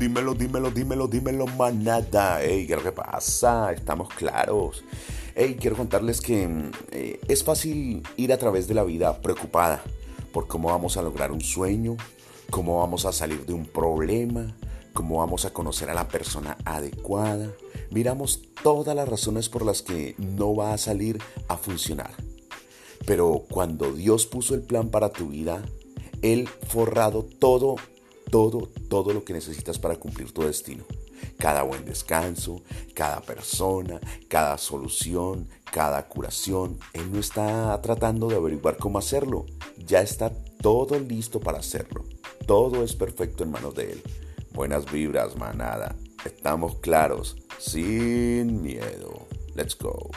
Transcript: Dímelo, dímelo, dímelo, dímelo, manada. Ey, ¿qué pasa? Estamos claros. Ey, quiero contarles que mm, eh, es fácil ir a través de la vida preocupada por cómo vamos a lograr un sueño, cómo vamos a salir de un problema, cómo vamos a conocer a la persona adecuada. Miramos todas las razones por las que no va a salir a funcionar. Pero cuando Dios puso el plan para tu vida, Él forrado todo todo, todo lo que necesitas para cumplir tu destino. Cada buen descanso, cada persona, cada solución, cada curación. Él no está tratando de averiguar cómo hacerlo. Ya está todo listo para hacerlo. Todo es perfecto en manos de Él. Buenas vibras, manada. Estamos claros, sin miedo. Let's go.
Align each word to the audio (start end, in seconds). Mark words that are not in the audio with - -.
Dímelo, 0.00 0.32
dímelo, 0.32 0.70
dímelo, 0.70 1.08
dímelo, 1.08 1.46
manada. 1.46 2.42
Ey, 2.42 2.66
¿qué 2.66 2.90
pasa? 2.90 3.70
Estamos 3.70 4.08
claros. 4.08 4.82
Ey, 5.34 5.56
quiero 5.56 5.76
contarles 5.76 6.22
que 6.22 6.48
mm, 6.48 6.70
eh, 6.90 7.20
es 7.28 7.44
fácil 7.44 8.02
ir 8.16 8.32
a 8.32 8.38
través 8.38 8.66
de 8.66 8.72
la 8.72 8.82
vida 8.82 9.20
preocupada 9.20 9.82
por 10.32 10.46
cómo 10.46 10.70
vamos 10.70 10.96
a 10.96 11.02
lograr 11.02 11.32
un 11.32 11.42
sueño, 11.42 11.98
cómo 12.48 12.78
vamos 12.78 13.04
a 13.04 13.12
salir 13.12 13.44
de 13.44 13.52
un 13.52 13.66
problema, 13.66 14.56
cómo 14.94 15.18
vamos 15.18 15.44
a 15.44 15.52
conocer 15.52 15.90
a 15.90 15.94
la 15.94 16.08
persona 16.08 16.56
adecuada. 16.64 17.50
Miramos 17.90 18.40
todas 18.62 18.96
las 18.96 19.06
razones 19.06 19.50
por 19.50 19.66
las 19.66 19.82
que 19.82 20.14
no 20.16 20.56
va 20.56 20.72
a 20.72 20.78
salir 20.78 21.18
a 21.46 21.58
funcionar. 21.58 22.14
Pero 23.04 23.44
cuando 23.50 23.92
Dios 23.92 24.24
puso 24.24 24.54
el 24.54 24.62
plan 24.62 24.88
para 24.88 25.10
tu 25.10 25.28
vida, 25.28 25.62
Él 26.22 26.48
forrado 26.68 27.22
todo 27.22 27.76
todo, 28.30 28.68
todo 28.88 29.12
lo 29.12 29.24
que 29.24 29.32
necesitas 29.32 29.78
para 29.78 29.96
cumplir 29.96 30.32
tu 30.32 30.42
destino. 30.42 30.84
Cada 31.38 31.62
buen 31.62 31.84
descanso, 31.84 32.62
cada 32.94 33.20
persona, 33.20 34.00
cada 34.28 34.56
solución, 34.58 35.48
cada 35.70 36.06
curación. 36.08 36.78
Él 36.92 37.12
no 37.12 37.18
está 37.18 37.78
tratando 37.82 38.28
de 38.28 38.36
averiguar 38.36 38.76
cómo 38.76 38.98
hacerlo. 38.98 39.46
Ya 39.76 40.00
está 40.00 40.32
todo 40.60 40.98
listo 40.98 41.40
para 41.40 41.58
hacerlo. 41.58 42.04
Todo 42.46 42.82
es 42.82 42.94
perfecto 42.94 43.44
en 43.44 43.50
manos 43.50 43.74
de 43.74 43.92
Él. 43.92 44.02
Buenas 44.52 44.90
vibras, 44.90 45.36
manada. 45.36 45.96
Estamos 46.24 46.76
claros, 46.76 47.36
sin 47.58 48.62
miedo. 48.62 49.26
Let's 49.54 49.76
go. 49.76 50.10